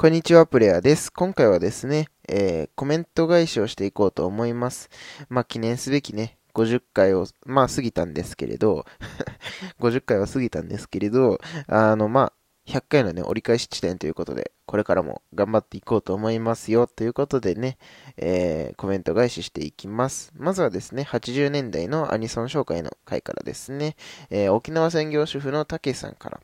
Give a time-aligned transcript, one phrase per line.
[0.00, 1.12] こんにちは、プレイヤーです。
[1.12, 4.90] 今回はですね、えー、コメント返しをしていこうと思います。
[5.28, 8.86] まあ、記念すべきね、50回を、まあ、過ぎたんですけれど、
[9.80, 12.32] 50回は過ぎたんですけれど、あの、まあ、
[12.70, 17.76] 100回のね、折り返し地点ということで、これからも頑張っていこうと思いますよ、ということでね、
[18.18, 20.30] えー、コメント返ししていきます。
[20.36, 23.96] まずはですね、80年代のアニソン紹介の回からですね、
[24.30, 26.40] えー、沖縄専業主婦のたけさんから、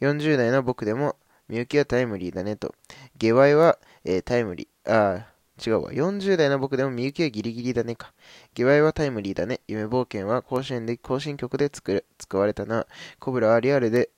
[0.00, 1.14] 40代の僕でも
[1.48, 2.74] みゆきはタイムリーだねと。
[3.16, 5.92] 下ワは、えー、タイムリー、ああ違うわ。
[5.92, 8.12] 40代の僕でもみゆきはギリギリだねか。
[8.54, 9.60] 下ワはタイムリーだね。
[9.68, 12.86] 夢冒険は甲子園で更新曲で作る使われたな。
[13.20, 14.10] コブラはリアルで、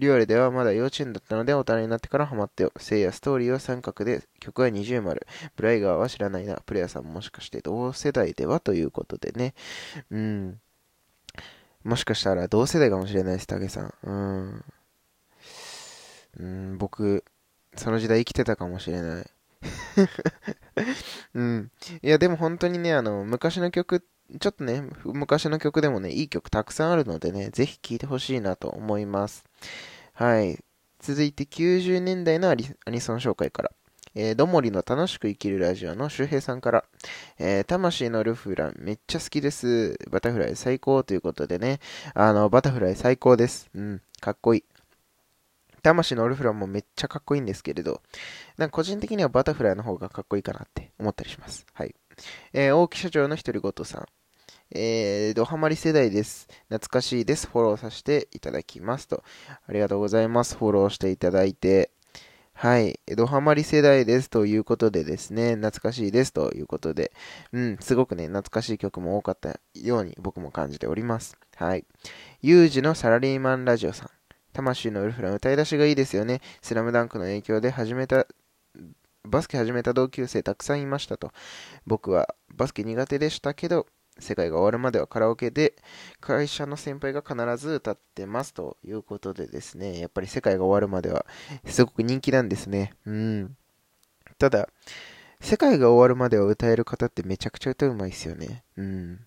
[0.00, 2.72] リアルではまだ幼稚園だったので大人になってからハマってよ。
[2.76, 5.26] せいやストーリーは三角で曲は二重丸。
[5.56, 6.56] ブライガーは知らないな。
[6.66, 9.54] プレイヤーさんもしかして同世代ではということでね。
[10.10, 10.60] うん。
[11.84, 13.94] もしかしたら同世代かもしれないです、竹さん。
[14.02, 14.64] うん。
[16.40, 17.24] うん、僕、
[17.76, 19.26] その時代生きてたかもしれない。
[21.32, 21.70] うん。
[22.02, 24.04] いや、でも本当にね、あの、昔の曲、
[24.38, 29.44] ちょっとね、昔の曲でもね、いい曲たくさんあるのでね、ぜひ聴いてほしいなと思います。
[30.12, 30.62] はい。
[31.00, 32.64] 続いて90年代のアニ
[33.00, 33.72] ソン紹介から。
[34.14, 36.84] えー、どもりの楽しく生きるラジオの周平さんから、
[37.38, 39.98] えー、魂のルフランめっちゃ好きです。
[40.10, 41.80] バタフライ最高ということでね、
[42.12, 43.70] あの、バタフライ最高です。
[43.74, 44.64] うん、かっこいい。
[45.84, 48.00] 魂のオルフラもめっちゃかっこいいんですけれど、
[48.56, 51.66] なんか個人的にはバタフライの方がかっこいいかなって思ったりします。
[51.74, 51.94] はい。
[52.52, 54.06] えー、大木社長の独り言さん。
[54.70, 56.48] えー、ドハマり世代です。
[56.68, 57.46] 懐かしいです。
[57.46, 59.22] フォローさせていただきますと。
[59.68, 60.56] ありがとうございます。
[60.56, 61.90] フォローしていただいて。
[62.54, 62.98] はい。
[63.16, 67.12] ドハマり世代ですということでですね、懐かしいですということで、
[67.52, 71.36] うん、すごくね、懐かしい曲も多かったように僕も感じております。
[71.56, 71.84] はい。
[72.40, 74.23] ユージのサラリーマンラジオさん。
[74.54, 76.40] 魂のウルフラン歌い出しがいいですよね。
[76.62, 78.26] スラムダンクの影響で始めた、
[79.24, 81.32] バスケ始めた同級生たくさんいましたと。
[81.86, 83.86] 僕はバスケ苦手でしたけど、
[84.18, 85.74] 世界が終わるまではカラオケで
[86.20, 91.26] 会社の先輩が必ず歌ってますということでですね、やっぱり世界が終わるまでは
[91.66, 92.94] すごく人気なんですね。
[93.06, 93.56] うん。
[94.38, 94.68] ただ、
[95.40, 98.64] 世界が終わるまでは歌える方ってめちゃくちゃ歌うまいですよね。
[98.76, 99.20] うん。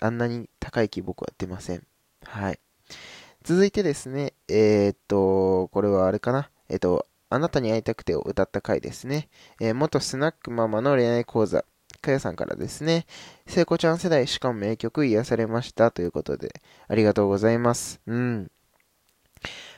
[0.00, 1.86] あんなに高い気僕は出ません。
[2.22, 2.60] はい。
[3.46, 6.50] 続いてですね、えー、っと、これはあれかな。
[6.68, 9.28] えー、っと、あなたに会いたくてを歌った回ですね。
[9.60, 11.64] えー、元スナックママの恋愛講座、
[12.00, 13.06] かやさんからですね。
[13.46, 18.00] 聖子ちゃん世代、しかも名曲癒されましたということで、ありがとうございます。
[18.08, 18.50] うん。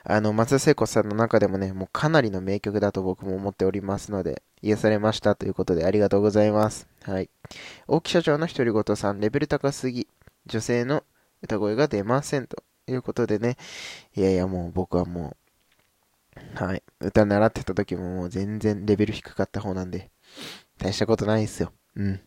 [0.03, 6.89] あの、松田聖子さんの中でもね、もうかなりの名曲だと僕も思っておりますので、癒されましたということでありがとうございます。
[7.03, 7.29] はい。
[7.87, 10.09] 大木社長の独り言さん、レベル高すぎ、
[10.47, 11.05] 女性の
[11.43, 12.63] 歌声が出ませんと。
[12.93, 13.57] いうことでね、
[14.17, 15.37] いやいやもう僕はも
[16.61, 20.11] う、はい、歌習ってた時ももう全然レベル低かった方なんで、
[20.79, 21.73] 大したことないですよ。
[21.97, 22.21] うん。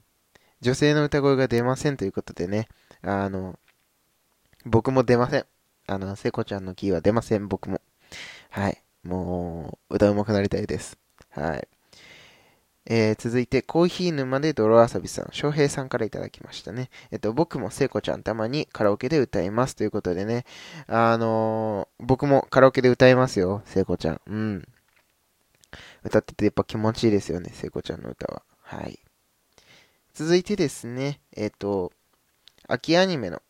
[0.62, 2.68] 女性の歌声が出ませんということでね、
[3.02, 3.58] あの、
[4.66, 5.46] 僕も出ません。
[5.88, 7.82] あの、聖子ちゃんのキーは出ません、僕も。
[8.52, 8.82] はい。
[9.04, 10.98] もう、歌うまくなりたいです。
[11.32, 11.68] はい。
[12.86, 16.90] えー、続いて、コーヒー沼で泥遊びさん、翔平さんからいただきましたね。
[17.12, 20.46] えっと、僕も聖子ちゃんたまにカラオケで歌いますということでね、
[20.88, 24.22] あのー、僕もカラオケで歌いますよ、聖子ちゃん。
[24.26, 24.68] うん。
[26.04, 28.42] 歌っててやっぱ気持ちいいですよね、聖子ちゃんの歌は。
[28.62, 29.00] はい。
[30.14, 31.92] 続いてですね、えっと、
[32.68, 33.42] 秋アニメの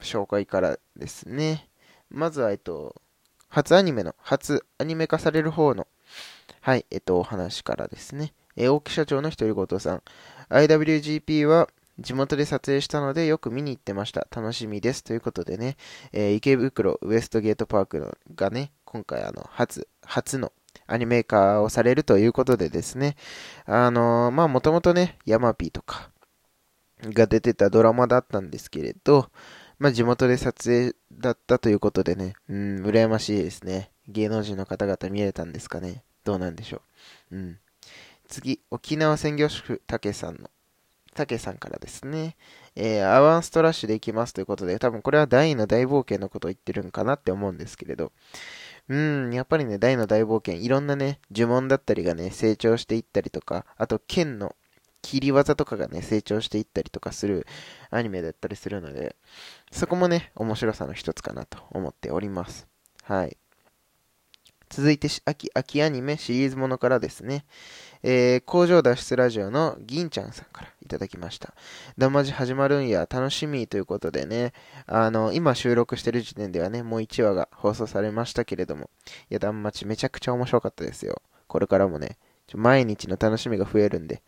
[0.00, 1.68] 紹介からですね。
[2.08, 3.00] まずは、えっと、
[3.48, 5.86] 初アニメの、初アニメ化される方の、
[6.60, 8.32] はい、えっと、お話からですね。
[8.56, 10.02] え、大木社長の独り言さん。
[10.50, 11.68] IWGP は
[12.00, 14.26] 地元で撮影したのでよく見に行ってました。
[14.34, 15.04] 楽しみです。
[15.04, 15.76] ということでね、
[16.12, 20.52] えー、池袋ウエストゲートパークのがね、今回あの、初、初の
[20.86, 23.16] アニメ化をされるということでですね、
[23.66, 26.10] あのー、まあもともとね、ヤマピーとか
[27.02, 29.30] が出てたドラマだったんですけれど、
[29.78, 33.90] まあ地元で撮影だったということでね、うん、羨ましいですね。
[34.08, 36.02] 芸能人の方々見れたんですかね。
[36.24, 36.82] どうなんでしょ
[37.30, 37.36] う。
[37.36, 37.58] うん。
[38.30, 40.48] 次、沖縄専業主婦、たけさんの、
[41.14, 42.36] たけさんからですね、
[42.76, 48.12] えー、アワンストラッシュで行きますということで、多分これは大の大冒険のことを言ってるんかなって思うんですけれど、
[48.88, 54.54] うん、やっぱりね、大の大冒険、いろんなね、呪文だったりがね、成長していったりとか、あと剣の
[55.02, 57.46] 切り技とかがね、成長していったりとかする
[57.90, 59.16] アニメだったりするので、
[59.72, 62.68] そこもね、面白さの一つかなと思っております。
[63.02, 63.36] はい。
[64.68, 67.44] 続いて秋、秋アニメシリーズものからですね、
[68.02, 71.54] えー、工場脱出ラジオの銀ちゃんさんからいただきました。
[71.98, 74.52] ダンマジ始まるんや、楽しみということでね、
[74.86, 78.90] あの、今収録してる時点ではね、もう1話が放送されましたけれども、
[79.30, 81.22] いや、ダンマチめちゃくちゃ面白かったですよ。
[81.46, 84.22] これからもね、ちょ毎日の楽しみが増えるんで、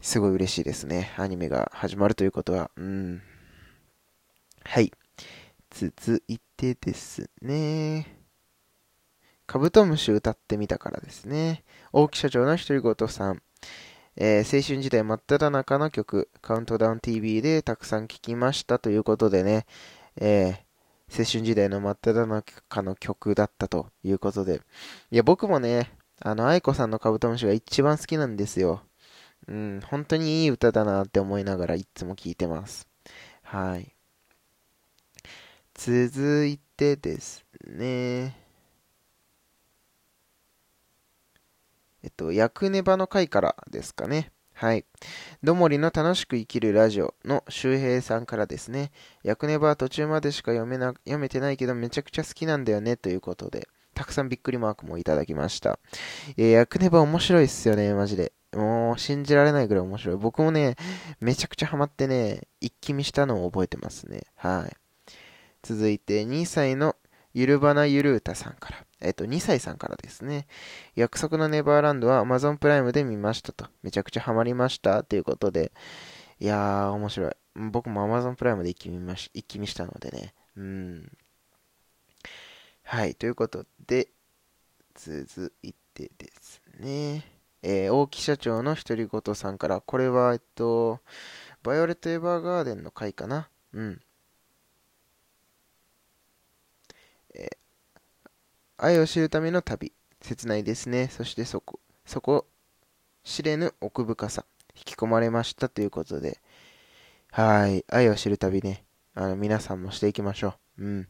[0.00, 1.12] すごい嬉しいですね。
[1.16, 2.70] アニメが始まるということは。
[2.76, 3.22] うん。
[4.64, 4.92] はい。
[5.70, 8.21] 続いてですね。
[9.52, 11.62] カブトムシ歌ってみたからですね。
[11.92, 13.42] 大木社長の独り言さん。
[14.16, 19.66] えー、青春時代真っ只中の曲、カウントダウン TV でたくさん聴きましたということでね、
[20.16, 24.62] えー、青春時代の真っ只中の曲だったということで。
[25.10, 28.80] いや、僕もね、あの、愛子さんのカブトムシが一番好きなんですよ。
[29.48, 32.88] うん、本当にいい歌だなって思いながらいつも聴いてます。
[33.42, 33.94] はい。
[35.74, 38.40] 続いてですね。
[42.04, 44.32] えっと、役ネバの回からですかね。
[44.54, 44.84] はい。
[45.42, 48.90] どもりの楽しく生きるラジオの周平さんからですね。
[49.22, 55.78] 役ネバは途中までしか読めな、読めてないけどめちゃくちゃ好きなんだよねということで、たくさんびっくりマークもいただきました。
[56.36, 58.32] えー、役ネバ面白いっすよね、マジで。
[58.52, 60.16] もう信じられないぐらい面白い。
[60.16, 60.76] 僕もね、
[61.20, 64.22] めちゃくちゃハマってね、一気見したのを覚えてますね。
[64.36, 64.76] はい。
[65.62, 66.96] 続いて、2歳の
[67.34, 68.84] ゆるばなゆるうたさんから。
[69.02, 70.46] えっと、2歳さんからですね。
[70.94, 73.66] 約束のネバーランドは Amazon プライムで見ましたと。
[73.82, 75.72] めちゃくちゃハマりましたということで。
[76.38, 77.32] いやー、面白い。
[77.70, 80.34] 僕も Amazon プライムで一気見まし、一気見したのでね。
[80.56, 81.12] うん。
[82.84, 84.08] はい、ということで、
[84.94, 87.24] 続いてですね。
[87.62, 91.00] えー、大木社長の独り言さんから、これは、えっと、
[91.62, 93.48] バイオレット・エヴァーガーデンの回かな。
[93.72, 94.00] うん。
[97.34, 97.56] えー、
[98.84, 99.92] 愛を知るための旅。
[100.20, 101.06] 切ないですね。
[101.06, 102.48] そしてそこ、そこ、
[103.22, 104.44] 知れぬ奥深さ。
[104.74, 106.40] 引き込まれましたということで。
[107.30, 107.84] はい。
[107.88, 108.84] 愛を知る旅ね。
[109.14, 110.84] あの、皆さんもしていきましょう。
[110.84, 111.08] うん。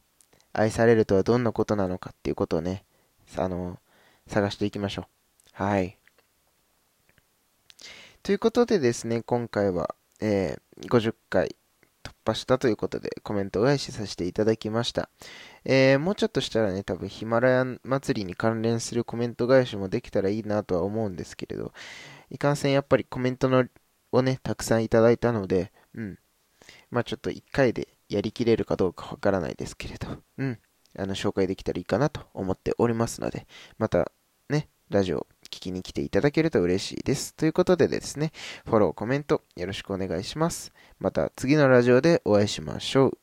[0.52, 2.84] 愛されるとはどんなことなのかっていうことをね、
[3.38, 3.78] あの、
[4.26, 5.06] 探していきましょう。
[5.54, 5.96] はい。
[8.22, 11.56] ということでですね、今回は、えー、50回
[12.24, 15.08] 破したということでコメント返しさせていただきました。
[15.64, 21.72] えー、もうちょっとしたらね、多分ヒマラヤ祭りに関連するコメント返しもできたらいいなとは思うんですけれど、
[22.30, 23.64] いかんせんやっぱりコメントの
[24.12, 26.18] をね、たくさんいただいたので、うん。
[26.90, 30.08] まあちょっと1回でやりきれるかどうかわからないですけれど、
[30.38, 30.58] うん。
[30.98, 33.46] あの、紹介できたらいいかなと思っておりますので、
[33.78, 34.12] また
[34.48, 37.34] ね、ラジオ聞きに来ていただけると嬉しいです。
[37.34, 38.32] ということでですね、
[38.64, 40.72] フォロー、コメントよろしくお願いします。
[40.98, 43.21] また次のラジオでお会いしましょう。